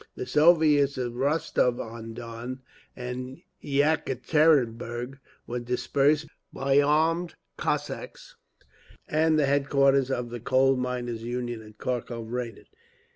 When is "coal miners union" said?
10.39-11.61